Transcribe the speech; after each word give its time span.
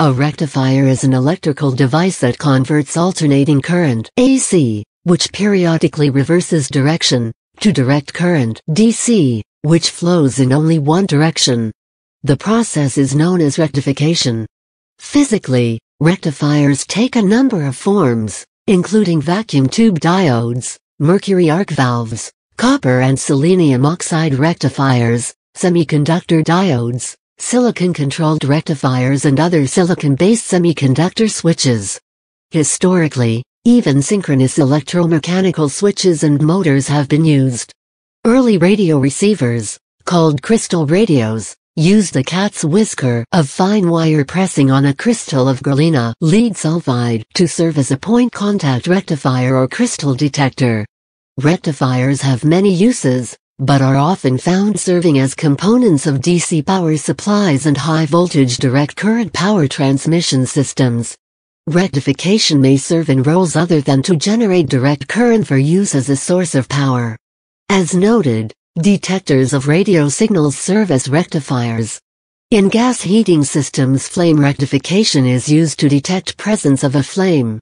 A 0.00 0.12
rectifier 0.12 0.86
is 0.86 1.02
an 1.02 1.12
electrical 1.12 1.72
device 1.72 2.20
that 2.20 2.38
converts 2.38 2.96
alternating 2.96 3.60
current 3.60 4.08
AC, 4.16 4.84
which 5.02 5.32
periodically 5.32 6.08
reverses 6.08 6.68
direction, 6.68 7.32
to 7.58 7.72
direct 7.72 8.14
current 8.14 8.62
DC, 8.70 9.42
which 9.62 9.90
flows 9.90 10.38
in 10.38 10.52
only 10.52 10.78
one 10.78 11.04
direction. 11.06 11.72
The 12.22 12.36
process 12.36 12.96
is 12.96 13.16
known 13.16 13.40
as 13.40 13.58
rectification. 13.58 14.46
Physically, 15.00 15.80
rectifiers 15.98 16.86
take 16.86 17.16
a 17.16 17.22
number 17.36 17.64
of 17.64 17.74
forms, 17.74 18.46
including 18.68 19.20
vacuum 19.20 19.68
tube 19.68 19.98
diodes, 19.98 20.78
mercury 21.00 21.50
arc 21.50 21.70
valves, 21.70 22.30
copper 22.56 23.00
and 23.00 23.18
selenium 23.18 23.84
oxide 23.84 24.36
rectifiers, 24.36 25.34
semiconductor 25.56 26.44
diodes, 26.44 27.16
silicon-controlled 27.38 28.44
rectifiers 28.44 29.24
and 29.24 29.40
other 29.40 29.66
silicon-based 29.66 30.50
semiconductor 30.50 31.30
switches. 31.30 32.00
Historically, 32.50 33.42
even 33.64 34.00
synchronous 34.00 34.58
electromechanical 34.58 35.70
switches 35.70 36.22
and 36.22 36.40
motors 36.40 36.88
have 36.88 37.08
been 37.08 37.24
used. 37.24 37.72
Early 38.24 38.58
radio 38.58 38.98
receivers, 38.98 39.78
called 40.04 40.42
crystal 40.42 40.86
radios, 40.86 41.54
used 41.76 42.12
the 42.12 42.24
cat's 42.24 42.64
whisker 42.64 43.24
of 43.32 43.48
fine 43.48 43.88
wire 43.88 44.24
pressing 44.24 44.70
on 44.70 44.86
a 44.86 44.94
crystal 44.94 45.48
of 45.48 45.62
galena 45.62 46.14
lead 46.20 46.54
sulfide 46.54 47.24
to 47.34 47.46
serve 47.46 47.78
as 47.78 47.92
a 47.92 47.96
point 47.96 48.32
contact 48.32 48.88
rectifier 48.88 49.54
or 49.54 49.68
crystal 49.68 50.14
detector. 50.14 50.84
Rectifiers 51.36 52.20
have 52.20 52.42
many 52.44 52.74
uses, 52.74 53.36
but 53.58 53.82
are 53.82 53.96
often 53.96 54.38
found 54.38 54.78
serving 54.78 55.18
as 55.18 55.34
components 55.34 56.06
of 56.06 56.20
DC 56.20 56.64
power 56.64 56.96
supplies 56.96 57.66
and 57.66 57.76
high-voltage 57.76 58.58
direct 58.58 58.94
current 58.96 59.32
power 59.32 59.66
transmission 59.66 60.46
systems. 60.46 61.16
Rectification 61.66 62.60
may 62.60 62.76
serve 62.76 63.10
in 63.10 63.22
roles 63.22 63.56
other 63.56 63.80
than 63.80 64.00
to 64.02 64.16
generate 64.16 64.68
direct 64.68 65.08
current 65.08 65.46
for 65.46 65.58
use 65.58 65.94
as 65.94 66.08
a 66.08 66.16
source 66.16 66.54
of 66.54 66.68
power. 66.68 67.16
As 67.68 67.94
noted, 67.94 68.54
detectors 68.80 69.52
of 69.52 69.66
radio 69.66 70.08
signals 70.08 70.56
serve 70.56 70.90
as 70.90 71.08
rectifiers. 71.08 72.00
In 72.50 72.68
gas 72.68 73.02
heating 73.02 73.44
systems 73.44 74.08
flame 74.08 74.40
rectification 74.40 75.26
is 75.26 75.48
used 75.48 75.78
to 75.80 75.88
detect 75.88 76.38
presence 76.38 76.84
of 76.84 76.94
a 76.94 77.02
flame. 77.02 77.58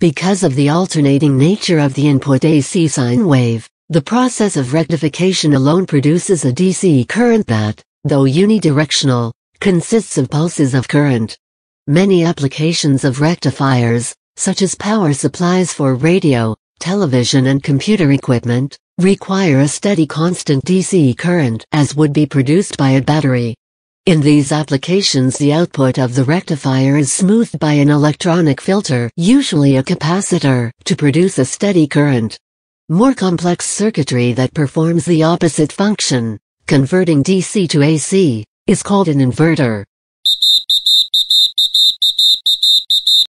Because 0.00 0.42
of 0.42 0.54
the 0.54 0.68
alternating 0.68 1.38
nature 1.38 1.78
of 1.78 1.94
the 1.94 2.08
input 2.08 2.44
AC 2.44 2.88
sine 2.88 3.26
wave, 3.26 3.68
the 3.90 4.02
process 4.02 4.58
of 4.58 4.74
rectification 4.74 5.54
alone 5.54 5.86
produces 5.86 6.44
a 6.44 6.52
DC 6.52 7.08
current 7.08 7.46
that, 7.46 7.82
though 8.04 8.24
unidirectional, 8.24 9.32
consists 9.60 10.18
of 10.18 10.28
pulses 10.28 10.74
of 10.74 10.86
current. 10.86 11.38
Many 11.86 12.22
applications 12.22 13.02
of 13.02 13.22
rectifiers, 13.22 14.14
such 14.36 14.60
as 14.60 14.74
power 14.74 15.14
supplies 15.14 15.72
for 15.72 15.94
radio, 15.94 16.54
television 16.80 17.46
and 17.46 17.62
computer 17.62 18.12
equipment, 18.12 18.76
require 18.98 19.60
a 19.60 19.68
steady 19.68 20.06
constant 20.06 20.62
DC 20.66 21.16
current 21.16 21.64
as 21.72 21.96
would 21.96 22.12
be 22.12 22.26
produced 22.26 22.76
by 22.76 22.90
a 22.90 23.00
battery. 23.00 23.54
In 24.04 24.20
these 24.20 24.52
applications 24.52 25.38
the 25.38 25.54
output 25.54 25.98
of 25.98 26.14
the 26.14 26.24
rectifier 26.24 26.98
is 26.98 27.10
smoothed 27.10 27.58
by 27.58 27.72
an 27.72 27.88
electronic 27.88 28.60
filter, 28.60 29.10
usually 29.16 29.76
a 29.76 29.82
capacitor, 29.82 30.72
to 30.84 30.94
produce 30.94 31.38
a 31.38 31.44
steady 31.46 31.86
current. 31.86 32.38
More 32.90 33.12
complex 33.12 33.66
circuitry 33.66 34.32
that 34.32 34.54
performs 34.54 35.04
the 35.04 35.22
opposite 35.22 35.70
function, 35.70 36.38
converting 36.66 37.22
DC 37.22 37.68
to 37.68 37.82
AC, 37.82 38.46
is 38.66 38.82
called 38.82 39.08
an 39.08 39.18
inverter. 39.18 39.84